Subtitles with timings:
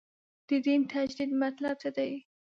[0.47, 2.11] د دین تجدید مطلب څه دی.